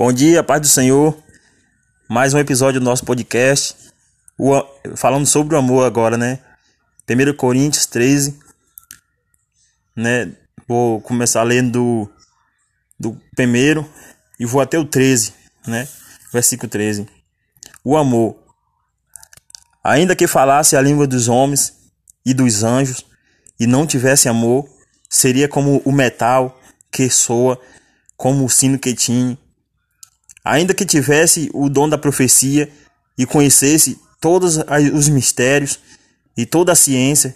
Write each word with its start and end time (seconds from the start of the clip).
Bom 0.00 0.14
dia, 0.14 0.42
paz 0.42 0.62
do 0.62 0.66
Senhor. 0.66 1.14
Mais 2.08 2.32
um 2.32 2.38
episódio 2.38 2.80
do 2.80 2.84
nosso 2.84 3.04
podcast. 3.04 3.76
O, 4.38 4.50
falando 4.96 5.26
sobre 5.26 5.54
o 5.54 5.58
amor 5.58 5.84
agora, 5.84 6.16
né? 6.16 6.38
1 7.06 7.36
Coríntios 7.36 7.84
13. 7.84 8.40
Né? 9.94 10.32
Vou 10.66 11.02
começar 11.02 11.42
lendo 11.42 11.70
do, 11.70 12.12
do 12.98 13.20
primeiro 13.36 13.86
e 14.38 14.46
vou 14.46 14.62
até 14.62 14.78
o 14.78 14.86
13, 14.86 15.34
né? 15.66 15.86
Versículo 16.32 16.70
13. 16.70 17.06
O 17.84 17.94
amor. 17.94 18.38
Ainda 19.84 20.16
que 20.16 20.26
falasse 20.26 20.76
a 20.76 20.80
língua 20.80 21.06
dos 21.06 21.28
homens 21.28 21.74
e 22.24 22.32
dos 22.32 22.64
anjos 22.64 23.04
e 23.60 23.66
não 23.66 23.86
tivesse 23.86 24.30
amor, 24.30 24.66
seria 25.10 25.46
como 25.46 25.82
o 25.84 25.92
metal 25.92 26.58
que 26.90 27.10
soa, 27.10 27.60
como 28.16 28.46
o 28.46 28.48
sino 28.48 28.78
que 28.78 28.94
tinha 28.94 29.36
ainda 30.44 30.74
que 30.74 30.84
tivesse 30.84 31.50
o 31.52 31.68
dom 31.68 31.88
da 31.88 31.98
profecia 31.98 32.70
e 33.16 33.26
conhecesse 33.26 33.98
todos 34.20 34.58
os 34.94 35.08
mistérios 35.08 35.78
e 36.36 36.46
toda 36.46 36.72
a 36.72 36.76
ciência, 36.76 37.34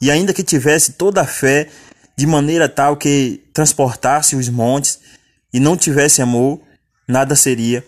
e 0.00 0.10
ainda 0.10 0.32
que 0.32 0.42
tivesse 0.42 0.92
toda 0.92 1.20
a 1.20 1.26
fé 1.26 1.68
de 2.16 2.26
maneira 2.26 2.68
tal 2.68 2.96
que 2.96 3.42
transportasse 3.52 4.36
os 4.36 4.48
montes 4.48 4.98
e 5.52 5.60
não 5.60 5.76
tivesse 5.76 6.20
amor, 6.20 6.60
nada 7.06 7.34
seria. 7.34 7.84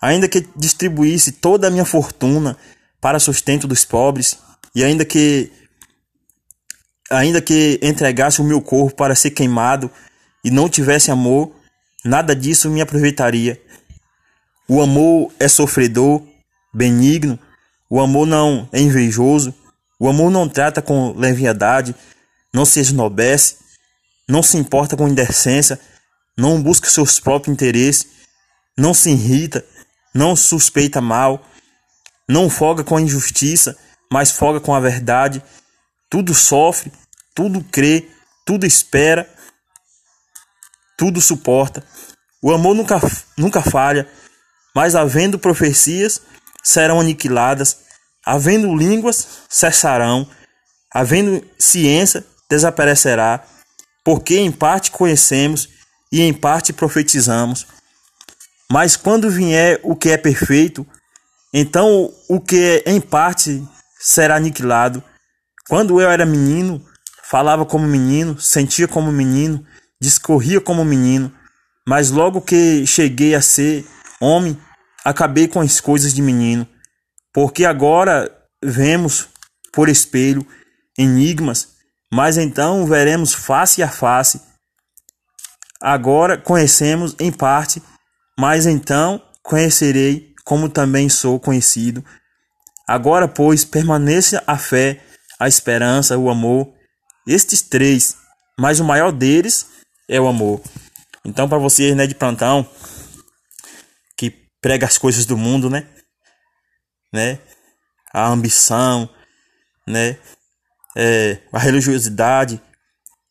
Ainda 0.00 0.28
que 0.28 0.46
distribuísse 0.56 1.32
toda 1.32 1.68
a 1.68 1.70
minha 1.70 1.84
fortuna 1.84 2.56
para 3.00 3.18
sustento 3.18 3.66
dos 3.66 3.84
pobres, 3.84 4.38
e 4.74 4.84
ainda 4.84 5.04
que 5.04 5.50
ainda 7.10 7.42
que 7.42 7.78
entregasse 7.82 8.40
o 8.40 8.44
meu 8.44 8.60
corpo 8.60 8.96
para 8.96 9.14
ser 9.14 9.30
queimado 9.30 9.90
e 10.44 10.50
não 10.50 10.68
tivesse 10.68 11.10
amor, 11.10 11.54
nada 12.04 12.34
disso 12.34 12.70
me 12.70 12.80
aproveitaria. 12.80 13.60
O 14.68 14.80
amor 14.80 15.32
é 15.38 15.48
sofredor, 15.48 16.22
benigno. 16.72 17.38
O 17.90 18.00
amor 18.00 18.26
não 18.26 18.68
é 18.72 18.80
invejoso. 18.80 19.54
O 19.98 20.08
amor 20.08 20.30
não 20.30 20.48
trata 20.48 20.82
com 20.82 21.12
leviandade, 21.12 21.94
não 22.52 22.64
se 22.64 22.80
esnobece, 22.80 23.56
não 24.28 24.42
se 24.42 24.56
importa 24.56 24.96
com 24.96 25.08
indecência, 25.08 25.78
não 26.36 26.60
busca 26.60 26.90
seus 26.90 27.20
próprios 27.20 27.52
interesses, 27.52 28.06
não 28.76 28.92
se 28.92 29.10
irrita, 29.10 29.64
não 30.14 30.34
suspeita 30.34 31.00
mal, 31.00 31.46
não 32.28 32.50
folga 32.50 32.82
com 32.82 32.96
a 32.96 33.00
injustiça, 33.00 33.76
mas 34.10 34.30
folga 34.30 34.60
com 34.60 34.74
a 34.74 34.80
verdade. 34.80 35.42
Tudo 36.10 36.34
sofre, 36.34 36.90
tudo 37.34 37.62
crê, 37.64 38.08
tudo 38.44 38.66
espera, 38.66 39.28
tudo 41.02 41.20
suporta. 41.20 41.82
O 42.40 42.52
amor 42.52 42.76
nunca, 42.76 43.00
nunca 43.36 43.60
falha, 43.60 44.08
mas 44.72 44.94
havendo 44.94 45.36
profecias, 45.36 46.22
serão 46.62 47.00
aniquiladas, 47.00 47.78
havendo 48.24 48.72
línguas, 48.72 49.26
cessarão, 49.48 50.24
havendo 50.94 51.44
ciência, 51.58 52.24
desaparecerá, 52.48 53.44
porque 54.04 54.38
em 54.38 54.52
parte 54.52 54.92
conhecemos 54.92 55.68
e 56.12 56.20
em 56.20 56.32
parte 56.32 56.72
profetizamos. 56.72 57.66
Mas 58.70 58.94
quando 58.94 59.28
vier 59.28 59.80
o 59.82 59.96
que 59.96 60.10
é 60.10 60.16
perfeito, 60.16 60.86
então 61.52 62.14
o 62.28 62.38
que 62.40 62.80
é 62.86 62.92
em 62.92 63.00
parte 63.00 63.60
será 63.98 64.36
aniquilado. 64.36 65.02
Quando 65.68 66.00
eu 66.00 66.08
era 66.08 66.24
menino, 66.24 66.80
falava 67.28 67.66
como 67.66 67.88
menino, 67.88 68.40
sentia 68.40 68.86
como 68.86 69.10
menino, 69.10 69.66
discorria 70.02 70.60
como 70.60 70.84
menino, 70.84 71.32
mas 71.86 72.10
logo 72.10 72.40
que 72.42 72.84
cheguei 72.86 73.36
a 73.36 73.40
ser 73.40 73.86
Homem, 74.20 74.56
acabei 75.04 75.48
com 75.48 75.60
as 75.60 75.80
coisas 75.80 76.14
de 76.14 76.22
menino, 76.22 76.64
porque 77.32 77.64
agora 77.64 78.30
vemos 78.62 79.28
por 79.72 79.88
espelho 79.88 80.46
enigmas, 80.96 81.70
mas 82.12 82.36
então 82.36 82.86
veremos 82.86 83.32
face 83.32 83.82
a 83.82 83.88
face. 83.88 84.40
Agora 85.80 86.38
conhecemos 86.38 87.16
em 87.18 87.32
parte, 87.32 87.82
mas 88.38 88.64
então 88.66 89.20
conhecerei 89.42 90.32
como 90.44 90.68
também 90.68 91.08
sou 91.08 91.40
conhecido. 91.40 92.04
Agora, 92.86 93.26
pois, 93.26 93.64
permaneça 93.64 94.42
a 94.46 94.56
fé, 94.56 95.00
a 95.40 95.48
esperança, 95.48 96.16
o 96.16 96.30
amor, 96.30 96.72
estes 97.26 97.60
três, 97.60 98.16
mas 98.56 98.78
o 98.78 98.84
maior 98.84 99.10
deles 99.10 99.81
é 100.08 100.20
o 100.20 100.26
amor. 100.26 100.60
Então, 101.24 101.48
para 101.48 101.58
vocês, 101.58 101.94
né, 101.96 102.06
de 102.06 102.14
plantão, 102.14 102.68
prega 104.62 104.86
as 104.86 104.96
coisas 104.96 105.26
do 105.26 105.36
mundo, 105.36 105.68
né? 105.68 105.86
Né? 107.12 107.40
A 108.14 108.28
ambição, 108.28 109.10
né? 109.86 110.18
É, 110.96 111.38
a 111.52 111.58
religiosidade, 111.58 112.62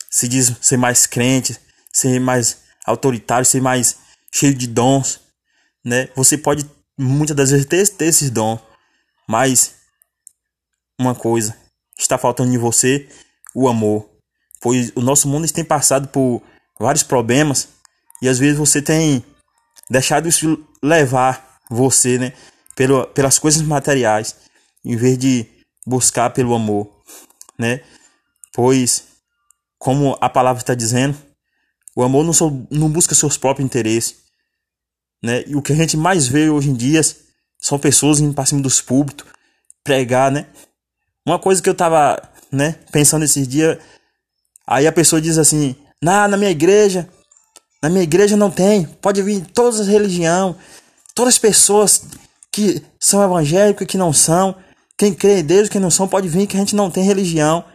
se 0.10 0.28
diz 0.28 0.54
ser 0.62 0.78
mais 0.78 1.06
crente, 1.08 1.58
ser 1.92 2.20
mais 2.20 2.64
autoritário, 2.86 3.46
ser 3.46 3.62
mais 3.62 3.98
cheio 4.34 4.54
de 4.54 4.68
dons, 4.68 5.22
né? 5.86 6.10
Você 6.16 6.38
pode 6.38 6.70
muitas 6.98 7.36
das 7.36 7.52
vezes 7.52 7.66
ter, 7.66 7.88
ter 7.88 8.06
esses 8.06 8.30
dons, 8.30 8.60
mas 9.28 9.76
uma 11.00 11.16
coisa 11.16 11.58
está 11.98 12.18
faltando 12.18 12.54
em 12.54 12.58
você, 12.58 13.08
o 13.56 13.70
amor. 13.70 14.10
Pois 14.60 14.92
o 14.96 15.02
nosso 15.02 15.28
mundo 15.28 15.52
tem 15.52 15.64
passado 15.64 16.08
por 16.10 16.44
vários 16.82 17.04
problemas 17.04 17.70
e 18.22 18.28
às 18.28 18.38
vezes 18.38 18.58
você 18.58 18.82
tem 18.82 19.24
deixado 19.90 20.28
isso 20.28 20.66
levar 20.82 21.60
você, 21.70 22.18
né, 22.18 22.34
pelo, 22.76 23.06
pelas 23.08 23.40
coisas 23.40 23.62
materiais, 23.62 24.36
em 24.84 24.96
vez 24.96 25.18
de 25.18 25.46
buscar 25.86 26.30
pelo 26.32 26.54
amor, 26.54 26.90
né? 27.58 27.82
Pois, 28.54 29.06
como 29.78 30.18
a 30.20 30.30
palavra 30.30 30.62
está 30.62 30.76
dizendo, 30.76 31.18
o 31.96 32.04
amor 32.04 32.24
não, 32.24 32.68
não 32.70 32.90
busca 32.90 33.16
seus 33.16 33.38
próprios 33.38 33.66
interesses, 33.66 34.18
né? 35.24 35.44
E 35.48 35.56
o 35.56 35.62
que 35.62 35.74
a 35.74 35.76
gente 35.76 35.98
mais 35.98 36.28
vê 36.28 36.50
hoje 36.50 36.70
em 36.70 36.74
dia 36.74 37.02
são 37.60 37.78
pessoas 37.80 38.20
indo 38.20 38.34
para 38.34 38.46
cima 38.46 38.62
dos 38.62 38.82
púlpitos, 38.82 39.28
pregar, 39.84 40.32
né? 40.32 40.48
Uma 41.26 41.40
coisa 41.40 41.62
que 41.62 41.70
eu 41.70 41.76
tava, 41.76 42.22
né, 42.52 42.80
pensando 42.92 43.24
esses 43.24 43.48
dias, 43.48 43.78
aí 44.66 44.88
a 44.88 44.92
pessoa 44.92 45.22
diz 45.22 45.38
assim: 45.38 45.76
"Na, 46.02 46.28
na 46.28 46.38
minha 46.38 46.52
igreja 46.52 47.10
na 47.82 47.90
minha 47.90 48.04
igreja 48.04 48.38
não 48.38 48.52
tem. 48.52 48.86
Pode 48.86 49.22
vir 49.24 49.44
todas 49.48 49.80
as 49.80 49.88
religiões, 49.88 50.56
todas 51.16 51.34
as 51.34 51.40
pessoas 51.40 52.04
que 52.52 52.86
são 53.00 53.24
evangélicas, 53.24 53.88
que 53.88 53.98
não 53.98 54.14
são. 54.14 54.56
Quem 54.96 55.14
crê 55.14 55.40
em 55.40 55.44
Deus, 55.44 55.68
quem 55.68 55.82
não 55.82 55.90
são, 55.90 56.08
pode 56.08 56.28
vir 56.28 56.46
que 56.46 56.56
a 56.56 56.60
gente 56.60 56.76
não 56.76 56.92
tem 56.92 57.04
religião. 57.04 57.66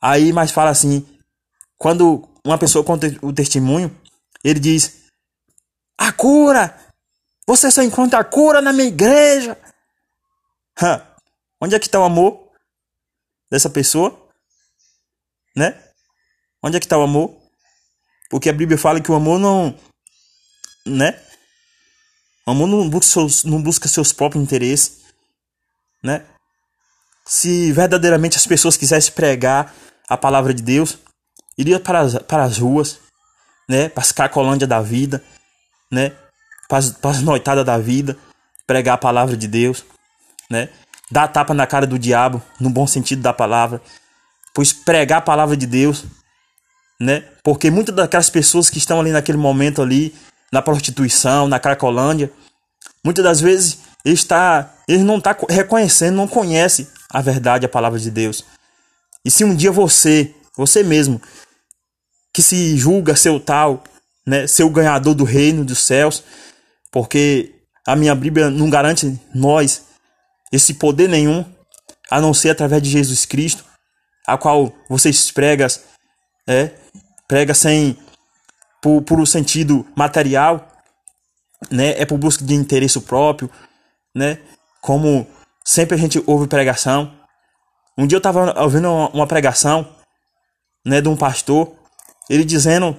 Aí, 0.00 0.32
mas 0.32 0.50
fala 0.50 0.68
assim: 0.68 1.06
quando 1.78 2.28
uma 2.44 2.58
pessoa 2.58 2.84
conta 2.84 3.06
o 3.22 3.32
testemunho, 3.32 3.96
ele 4.44 4.60
diz: 4.60 5.04
A 5.96 6.12
cura! 6.12 6.78
Você 7.46 7.70
só 7.70 7.82
encontra 7.82 8.20
a 8.20 8.24
cura 8.24 8.60
na 8.60 8.72
minha 8.72 8.88
igreja. 8.88 9.58
Hã. 10.80 11.06
Onde 11.60 11.74
é 11.74 11.78
que 11.78 11.86
está 11.86 11.98
o 11.98 12.04
amor 12.04 12.50
dessa 13.50 13.70
pessoa? 13.70 14.28
Né? 15.56 15.80
Onde 16.62 16.76
é 16.76 16.80
que 16.80 16.86
está 16.86 16.98
o 16.98 17.02
amor? 17.02 17.41
Porque 18.32 18.48
a 18.48 18.52
Bíblia 18.54 18.78
fala 18.78 18.98
que 18.98 19.12
o 19.12 19.14
amor 19.14 19.38
não. 19.38 19.78
Né? 20.86 21.20
O 22.46 22.52
amor 22.52 22.66
não 22.66 22.88
busca 22.88 23.12
seus, 23.12 23.44
não 23.44 23.62
busca 23.62 23.86
seus 23.86 24.10
próprios 24.10 24.42
interesses. 24.42 25.02
Né? 26.02 26.24
Se 27.26 27.70
verdadeiramente 27.72 28.38
as 28.38 28.46
pessoas 28.46 28.74
quisessem 28.74 29.12
pregar 29.12 29.74
a 30.08 30.16
palavra 30.16 30.54
de 30.54 30.62
Deus, 30.62 30.96
iria 31.58 31.78
para 31.78 32.00
as, 32.00 32.18
para 32.20 32.44
as 32.44 32.56
ruas, 32.56 33.00
né? 33.68 33.90
Para 33.90 34.02
as 34.02 34.12
cacolândias 34.12 34.68
da 34.68 34.80
vida, 34.80 35.22
né? 35.90 36.16
Para 36.70 36.78
as, 36.78 37.04
as 37.04 37.20
noitadas 37.20 37.66
da 37.66 37.76
vida, 37.76 38.16
pregar 38.66 38.94
a 38.94 38.98
palavra 38.98 39.36
de 39.36 39.46
Deus, 39.46 39.84
né? 40.48 40.70
Dar 41.10 41.28
tapa 41.28 41.52
na 41.52 41.66
cara 41.66 41.86
do 41.86 41.98
diabo, 41.98 42.42
no 42.58 42.70
bom 42.70 42.86
sentido 42.86 43.20
da 43.20 43.34
palavra. 43.34 43.82
Pois 44.54 44.72
pregar 44.72 45.18
a 45.18 45.22
palavra 45.22 45.54
de 45.54 45.66
Deus 45.66 46.06
né? 47.02 47.24
Porque 47.42 47.68
muitas 47.70 47.94
daquelas 47.94 48.30
pessoas 48.30 48.70
que 48.70 48.78
estão 48.78 49.00
ali 49.00 49.10
naquele 49.10 49.36
momento 49.36 49.82
ali, 49.82 50.14
na 50.52 50.62
prostituição, 50.62 51.48
na 51.48 51.58
cracolândia, 51.58 52.30
muitas 53.04 53.24
das 53.24 53.40
vezes 53.40 53.78
está, 54.04 54.72
ele 54.86 55.02
não 55.02 55.18
está 55.18 55.36
reconhecendo, 55.48 56.14
não 56.14 56.28
conhece 56.28 56.88
a 57.10 57.20
verdade, 57.20 57.66
a 57.66 57.68
palavra 57.68 57.98
de 57.98 58.10
Deus. 58.10 58.44
E 59.24 59.30
se 59.30 59.42
um 59.42 59.54
dia 59.54 59.72
você, 59.72 60.32
você 60.56 60.84
mesmo, 60.84 61.20
que 62.32 62.40
se 62.40 62.76
julga 62.76 63.16
ser 63.16 63.30
o 63.30 63.40
tal, 63.40 63.82
né, 64.24 64.46
ser 64.46 64.62
o 64.62 64.70
ganhador 64.70 65.14
do 65.14 65.24
reino 65.24 65.64
dos 65.64 65.80
céus, 65.80 66.22
porque 66.92 67.52
a 67.84 67.96
minha 67.96 68.14
Bíblia 68.14 68.48
não 68.48 68.70
garante 68.70 69.20
nós 69.34 69.82
esse 70.52 70.74
poder 70.74 71.08
nenhum, 71.08 71.44
a 72.08 72.20
não 72.20 72.32
ser 72.32 72.50
através 72.50 72.80
de 72.80 72.90
Jesus 72.90 73.24
Cristo, 73.24 73.64
a 74.24 74.38
qual 74.38 74.72
vocês 74.88 75.30
pregam 75.32 75.66
é, 76.46 76.70
prega 77.28 77.54
sem 77.54 77.96
por, 78.80 79.02
por 79.02 79.20
um 79.20 79.26
sentido 79.26 79.86
material, 79.96 80.68
né? 81.70 82.00
É 82.00 82.04
por 82.04 82.18
busca 82.18 82.44
de 82.44 82.54
interesse 82.54 83.00
próprio, 83.00 83.50
né? 84.14 84.38
Como 84.80 85.26
sempre 85.64 85.94
a 85.94 85.98
gente 85.98 86.22
ouve 86.26 86.46
pregação. 86.46 87.12
Um 87.96 88.06
dia 88.06 88.16
eu 88.16 88.18
estava 88.18 88.60
ouvindo 88.62 88.88
uma 88.90 89.26
pregação, 89.26 89.88
né, 90.84 91.00
de 91.00 91.08
um 91.08 91.16
pastor, 91.16 91.72
ele 92.28 92.44
dizendo, 92.44 92.96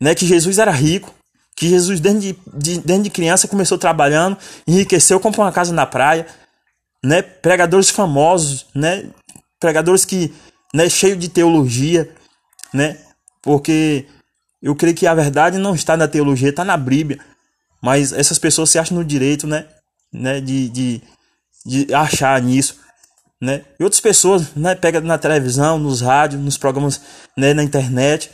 né, 0.00 0.14
que 0.14 0.24
Jesus 0.24 0.58
era 0.58 0.70
rico, 0.70 1.12
que 1.56 1.68
Jesus 1.68 2.00
desde 2.00 2.32
de, 2.32 2.38
de, 2.54 2.78
desde 2.78 3.04
de 3.04 3.10
criança 3.10 3.48
começou 3.48 3.76
trabalhando, 3.76 4.38
enriqueceu, 4.66 5.18
comprou 5.18 5.44
uma 5.44 5.52
casa 5.52 5.72
na 5.72 5.84
praia, 5.84 6.26
né, 7.04 7.22
pregadores 7.22 7.90
famosos, 7.90 8.66
né, 8.74 9.10
pregadores 9.58 10.04
que, 10.04 10.32
né, 10.72 10.88
cheio 10.88 11.16
de 11.16 11.28
teologia, 11.28 12.14
né, 12.76 12.98
porque 13.40 14.04
eu 14.62 14.76
creio 14.76 14.94
que 14.94 15.06
a 15.06 15.14
verdade 15.14 15.56
não 15.56 15.74
está 15.74 15.96
na 15.96 16.06
teologia, 16.06 16.50
está 16.50 16.64
na 16.64 16.76
Bíblia. 16.76 17.18
Mas 17.82 18.12
essas 18.12 18.38
pessoas 18.38 18.68
se 18.68 18.78
acham 18.78 18.96
no 18.96 19.04
direito, 19.04 19.46
né? 19.46 19.66
né 20.12 20.40
de, 20.40 20.68
de, 20.68 21.02
de 21.64 21.94
achar 21.94 22.40
nisso. 22.42 22.80
Né? 23.40 23.64
E 23.78 23.84
outras 23.84 24.00
pessoas, 24.00 24.54
né, 24.54 24.74
pega 24.74 25.00
na 25.00 25.16
televisão, 25.16 25.78
nos 25.78 26.00
rádios, 26.00 26.42
nos 26.42 26.58
programas, 26.58 27.00
né, 27.36 27.54
na 27.54 27.62
internet, 27.62 28.30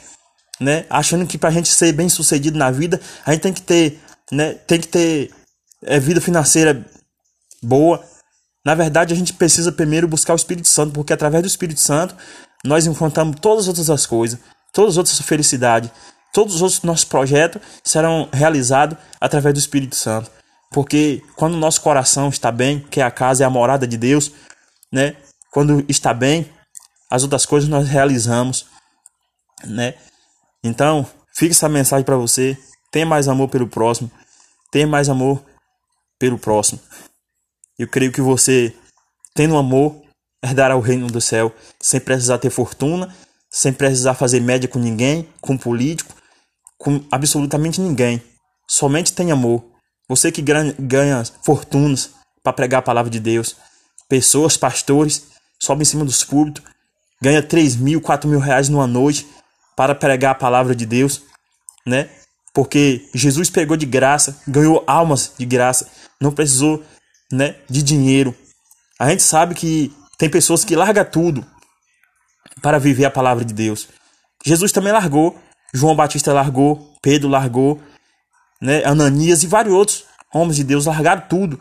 né, 0.61 0.87
achando 0.88 1.27
que 1.27 1.37
para 1.37 1.50
a 1.50 1.53
gente 1.53 1.69
ser 1.69 1.93
bem 1.93 2.09
sucedido 2.09 2.56
na 2.56 2.71
vida, 2.71 3.00
a 3.27 3.33
gente 3.33 3.43
tem 3.43 3.53
que 3.53 3.62
ter, 3.62 4.00
né, 4.31 4.55
tem 4.55 4.81
que 4.81 4.88
ter 4.88 5.31
é, 5.85 5.99
vida 5.99 6.21
financeira 6.21 6.87
boa. 7.62 8.03
Na 8.65 8.77
verdade, 8.77 9.12
a 9.12 9.17
gente 9.17 9.33
precisa 9.33 9.73
primeiro 9.73 10.06
buscar 10.06 10.35
o 10.35 10.37
Espírito 10.37 10.69
Santo, 10.69 10.93
porque 10.93 11.12
através 11.12 11.43
do 11.43 11.49
Espírito 11.49 11.81
Santo 11.81 12.17
nós 12.64 12.87
encontramos 12.87 13.37
todas 13.41 13.69
as 13.69 13.79
outras 13.79 14.06
coisas, 14.06 14.38
todas 14.73 14.93
as 14.93 14.97
outras 14.97 15.20
felicidades, 15.20 15.91
todos 16.32 16.56
os 16.56 16.62
outros 16.62 16.82
nossos 16.82 17.05
projetos 17.05 17.61
serão 17.85 18.29
realizados 18.32 18.97
através 19.20 19.55
do 19.55 19.59
Espírito 19.59 19.97
Santo. 19.97 20.31
Porque 20.70 21.23
quando 21.37 21.55
o 21.55 21.59
nosso 21.59 21.81
coração 21.81 22.29
está 22.29 22.50
bem, 22.50 22.81
que 22.81 23.00
a 23.00 23.11
casa 23.11 23.44
é 23.44 23.47
a 23.47 23.50
morada 23.50 23.87
de 23.87 23.97
Deus, 23.97 24.32
né? 24.91 25.17
Quando 25.50 25.85
está 25.88 26.14
bem, 26.14 26.50
as 27.11 27.23
outras 27.23 27.44
coisas 27.44 27.69
nós 27.69 27.87
realizamos, 27.87 28.67
né? 29.64 29.94
Então, 30.64 31.06
fica 31.35 31.53
essa 31.53 31.69
mensagem 31.69 32.05
para 32.05 32.17
você. 32.17 32.56
Tenha 32.91 33.05
mais 33.05 33.29
amor 33.29 33.49
pelo 33.49 33.69
próximo. 33.69 34.11
Tenha 34.70 34.87
mais 34.87 35.11
amor 35.11 35.43
pelo 36.19 36.38
próximo. 36.38 36.81
Eu 37.79 37.87
creio 37.88 38.12
que 38.12 38.23
você, 38.23 38.75
tendo 39.35 39.56
amor, 39.56 40.01
herdará 40.43 40.77
o 40.77 40.81
reino 40.81 41.06
do 41.06 41.21
céu 41.21 41.55
sem 41.81 42.00
precisar 42.00 42.39
ter 42.39 42.50
fortuna, 42.50 43.15
sem 43.50 43.73
precisar 43.73 44.15
fazer 44.15 44.41
média 44.41 44.69
com 44.69 44.79
ninguém, 44.79 45.29
com 45.41 45.56
político, 45.56 46.15
com 46.79 47.05
absolutamente 47.11 47.81
ninguém. 47.81 48.23
Somente 48.67 49.12
tem 49.12 49.31
amor. 49.31 49.65
Você 50.09 50.33
que 50.33 50.43
ganha 50.43 51.25
fortunas 51.44 52.11
para 52.43 52.53
pregar 52.53 52.81
a 52.81 52.83
palavra 52.83 53.11
de 53.11 53.21
Deus. 53.21 53.56
Pessoas, 54.09 54.56
pastores, 54.56 55.29
sobe 55.61 55.83
em 55.83 55.87
cima 55.87 56.05
dos 56.05 56.25
púlpitos, 56.25 56.62
ganha 57.21 57.43
3 57.43 57.77
mil, 57.77 58.00
4 58.00 58.29
mil 58.29 58.41
reais 58.41 58.69
numa 58.69 58.87
noite 58.87 59.27
para 59.77 59.95
pregar 59.95 60.33
a 60.33 60.35
palavra 60.35 60.75
de 60.75 60.85
Deus, 60.85 61.23
né? 61.87 62.11
Porque 62.53 63.09
Jesus 63.15 63.49
pegou 63.49 63.77
de 63.77 63.87
graça, 63.87 64.37
ganhou 64.47 64.83
almas 64.87 65.33
de 65.38 65.47
graça, 65.47 65.88
não 66.21 66.33
precisou, 66.33 66.83
né, 67.31 67.56
de 67.71 67.83
dinheiro. 67.83 68.35
A 68.99 69.09
gente 69.09 69.23
sabe 69.23 69.55
que 69.55 69.91
tem 70.23 70.31
pessoas 70.31 70.65
que 70.65 70.77
largam 70.77 71.05
tudo 71.05 71.45
para 72.63 72.79
viver 72.79 73.05
a 73.05 73.11
palavra 73.11 73.45
de 73.45 73.53
Deus. 73.53 73.89
Jesus 74.47 74.71
também 74.71 74.93
largou, 74.93 75.37
João 75.75 75.97
Batista 75.97 76.33
largou, 76.33 76.95
Pedro 77.03 77.29
largou, 77.29 77.83
né, 78.61 78.85
Ananias 78.85 79.43
e 79.43 79.49
vários 79.49 79.75
outros 79.75 80.05
homens 80.33 80.55
de 80.55 80.63
Deus 80.63 80.87
largaram 80.87 81.25
tudo. 81.29 81.59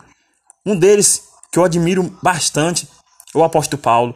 Um 0.64 0.78
deles 0.78 1.24
que 1.50 1.58
eu 1.58 1.64
admiro 1.64 2.04
bastante 2.22 2.88
é 3.34 3.38
o 3.38 3.42
apóstolo 3.42 3.82
Paulo, 3.82 4.14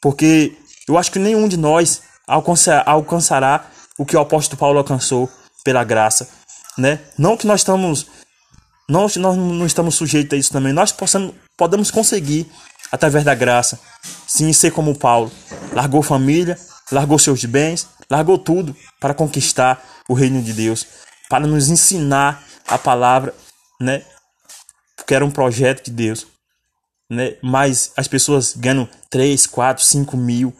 porque 0.00 0.56
eu 0.88 0.96
acho 0.96 1.10
que 1.10 1.18
nenhum 1.18 1.48
de 1.48 1.56
nós 1.56 2.00
alcançará 2.28 3.66
o 3.98 4.06
que 4.06 4.16
o 4.16 4.20
apóstolo 4.20 4.56
Paulo 4.56 4.78
alcançou 4.78 5.28
pela 5.64 5.82
graça, 5.82 6.28
né? 6.78 7.00
Não 7.18 7.36
que 7.36 7.44
nós 7.44 7.62
estamos 7.62 8.06
não, 8.88 9.02
nós 9.02 9.16
não 9.16 9.66
estamos 9.66 9.96
sujeitos 9.96 10.36
a 10.36 10.38
isso 10.38 10.52
também. 10.52 10.72
Nós 10.72 10.92
possamos, 10.92 11.34
podemos 11.56 11.90
conseguir 11.90 12.48
através 12.90 13.24
da 13.24 13.34
graça. 13.34 13.80
Sim, 14.26 14.52
ser 14.52 14.70
como 14.70 14.98
Paulo. 14.98 15.30
Largou 15.72 16.02
família, 16.02 16.58
largou 16.90 17.18
seus 17.18 17.44
bens, 17.44 17.88
largou 18.10 18.38
tudo 18.38 18.76
para 18.98 19.14
conquistar 19.14 19.82
o 20.08 20.14
reino 20.14 20.42
de 20.42 20.52
Deus 20.52 20.86
para 21.30 21.46
nos 21.46 21.68
ensinar 21.68 22.44
a 22.66 22.76
palavra, 22.76 23.32
né? 23.80 24.04
Porque 24.96 25.14
era 25.14 25.24
um 25.24 25.30
projeto 25.30 25.84
de 25.84 25.92
Deus, 25.92 26.26
né? 27.08 27.36
Mas 27.40 27.92
as 27.96 28.08
pessoas 28.08 28.52
ganham 28.52 28.88
3, 29.08 29.46
4, 29.46 29.84
5 29.84 30.16
mil, 30.16 30.52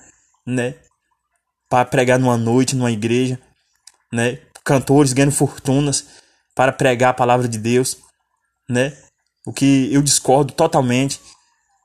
né? 0.47 0.77
Para 1.69 1.85
pregar 1.85 2.21
numa 2.21 2.37
noite, 2.37 2.77
numa 2.77 2.93
igreja, 2.93 3.37
né? 4.13 4.39
Cantores 4.65 5.13
ganham 5.13 5.33
fortunas 5.33 6.07
para 6.55 6.73
pregar 6.73 7.11
a 7.11 7.15
palavra 7.15 7.49
de 7.49 7.59
Deus, 7.59 7.97
né? 8.69 8.97
O 9.45 9.53
que 9.53 9.93
eu 9.93 10.03
discordo 10.03 10.53
totalmente, 10.53 11.21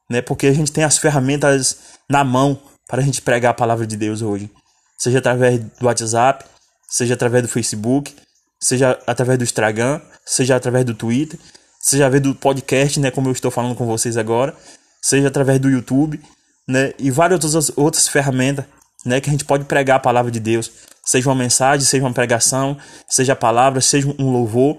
né? 0.09 0.21
Porque 0.21 0.47
a 0.47 0.53
gente 0.53 0.71
tem 0.71 0.83
as 0.83 0.97
ferramentas 0.97 1.77
na 2.09 2.23
mão 2.23 2.59
para 2.87 3.01
a 3.01 3.05
gente 3.05 3.21
pregar 3.21 3.51
a 3.51 3.55
palavra 3.55 3.85
de 3.85 3.97
Deus 3.97 4.21
hoje, 4.21 4.49
seja 4.97 5.19
através 5.19 5.59
do 5.59 5.85
WhatsApp, 5.85 6.45
seja 6.89 7.13
através 7.13 7.43
do 7.43 7.49
Facebook, 7.49 8.15
seja 8.59 8.99
através 9.07 9.37
do 9.37 9.43
Instagram, 9.43 9.99
seja 10.25 10.55
através 10.55 10.85
do 10.85 10.93
Twitter, 10.93 11.39
seja 11.81 12.03
através 12.05 12.23
do 12.23 12.35
podcast, 12.35 12.99
né, 12.99 13.11
como 13.11 13.27
eu 13.27 13.33
estou 13.33 13.51
falando 13.51 13.75
com 13.75 13.85
vocês 13.85 14.17
agora, 14.17 14.55
seja 15.01 15.27
através 15.27 15.59
do 15.59 15.69
YouTube, 15.69 16.21
né, 16.67 16.93
e 16.97 17.11
várias 17.11 17.43
outras, 17.43 17.71
outras 17.77 18.07
ferramentas, 18.07 18.65
né, 19.05 19.21
que 19.21 19.29
a 19.29 19.31
gente 19.31 19.45
pode 19.45 19.65
pregar 19.65 19.97
a 19.97 19.99
palavra 19.99 20.31
de 20.31 20.39
Deus, 20.39 20.71
seja 21.05 21.29
uma 21.29 21.35
mensagem, 21.35 21.85
seja 21.85 22.03
uma 22.03 22.13
pregação, 22.13 22.77
seja 23.07 23.33
a 23.33 23.35
palavra, 23.35 23.81
seja 23.81 24.07
um 24.17 24.31
louvor, 24.31 24.77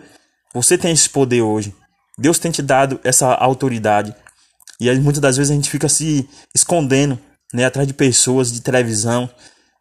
você 0.52 0.76
tem 0.76 0.92
esse 0.92 1.08
poder 1.08 1.42
hoje. 1.42 1.74
Deus 2.18 2.38
tem 2.38 2.50
te 2.50 2.62
dado 2.62 2.98
essa 3.04 3.34
autoridade. 3.34 4.14
E 4.80 4.90
aí, 4.90 4.98
muitas 5.00 5.20
das 5.20 5.36
vezes 5.36 5.50
a 5.50 5.54
gente 5.54 5.70
fica 5.70 5.88
se 5.88 6.28
escondendo, 6.54 7.18
né, 7.52 7.64
atrás 7.64 7.86
de 7.86 7.94
pessoas 7.94 8.52
de 8.52 8.60
televisão, 8.60 9.28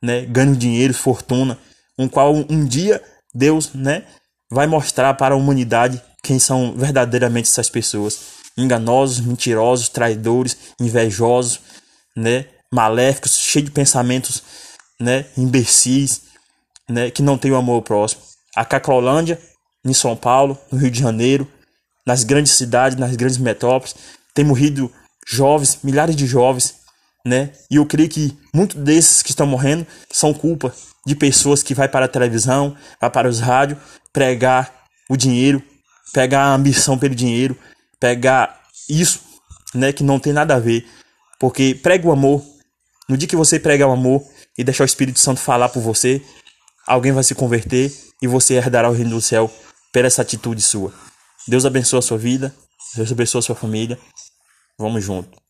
né, 0.02 0.26
ganhando 0.26 0.58
dinheiro, 0.58 0.94
fortuna, 0.94 1.58
um 1.98 2.08
qual 2.08 2.34
um 2.34 2.66
dia 2.66 3.02
Deus, 3.34 3.74
né, 3.74 4.04
vai 4.50 4.68
mostrar 4.68 5.14
para 5.16 5.36
a 5.36 5.38
humanidade 5.38 6.02
quem 6.24 6.40
são 6.40 6.74
verdadeiramente 6.76 7.50
essas 7.50 7.70
pessoas. 7.70 8.36
Enganosos, 8.58 9.20
mentirosos, 9.20 9.90
traidores, 9.90 10.58
invejosos, 10.80 11.60
né, 12.16 12.46
maléficos, 12.72 13.38
cheios 13.38 13.66
de 13.66 13.72
pensamentos, 13.72 14.42
né, 15.00 15.26
imbecis, 15.38 16.22
né, 16.90 17.12
que 17.12 17.22
não 17.22 17.38
têm 17.38 17.52
o 17.52 17.58
amor 17.58 17.82
próximo. 17.82 18.22
A 18.56 18.64
Cacrolândia, 18.64 19.40
em 19.84 19.94
São 19.94 20.16
Paulo, 20.16 20.58
no 20.72 20.78
Rio 20.78 20.90
de 20.90 21.00
Janeiro, 21.00 21.48
nas 22.08 22.24
grandes 22.24 22.54
cidades, 22.54 22.98
nas 22.98 23.16
grandes 23.16 23.38
metrópoles, 23.38 23.96
tem 24.36 24.46
morrido 24.46 24.92
jovens, 25.28 25.80
milhares 25.84 26.16
de 26.16 26.28
jovens, 26.28 26.76
né? 27.26 27.52
E 27.72 27.78
eu 27.78 27.86
creio 27.86 28.08
que 28.08 28.38
muitos 28.54 28.80
desses 28.80 29.24
que 29.24 29.32
estão 29.32 29.48
morrendo 29.48 29.88
são 30.12 30.34
culpa 30.34 30.72
de 31.08 31.16
pessoas 31.16 31.64
que 31.64 31.74
vai 31.74 31.88
para 31.88 32.06
a 32.06 32.10
televisão, 32.10 32.76
vai 33.02 33.10
para 33.10 33.28
os 33.28 33.40
rádios, 33.40 33.80
pregar 34.14 34.84
o 35.10 35.18
dinheiro, 35.18 35.64
pegar 36.14 36.44
a 36.44 36.54
ambição 36.54 36.98
pelo 37.00 37.16
dinheiro, 37.16 37.58
pegar 38.00 38.62
isso, 38.90 39.22
né, 39.74 39.92
que 39.92 40.04
não 40.04 40.20
tem 40.20 40.34
nada 40.34 40.56
a 40.56 40.60
ver. 40.60 40.88
Porque 41.40 41.76
prega 41.82 42.08
o 42.08 42.12
amor. 42.12 42.44
No 43.08 43.18
dia 43.18 43.28
que 43.28 43.36
você 43.36 43.60
pregar 43.60 43.88
o 43.88 43.92
amor 43.92 44.24
e 44.58 44.64
deixar 44.64 44.84
o 44.84 44.86
Espírito 44.86 45.20
Santo 45.20 45.40
falar 45.40 45.70
por 45.70 45.82
você, 45.82 46.22
alguém 46.88 47.12
vai 47.12 47.24
se 47.24 47.36
converter 47.36 47.92
e 48.22 48.28
você 48.28 48.56
herdará 48.56 48.90
o 48.90 48.94
reino 48.94 49.12
do 49.12 49.22
céu 49.22 49.52
pela 49.92 50.08
essa 50.08 50.22
atitude 50.22 50.62
sua. 50.62 50.94
Deus 51.48 51.66
abençoe 51.66 52.00
a 52.00 52.02
sua 52.02 52.18
vida, 52.18 52.56
Deus 52.96 53.12
abençoe 53.12 53.40
a 53.40 53.42
sua 53.42 53.56
família. 53.56 54.00
Vamos 54.78 55.06
junto. 55.06 55.45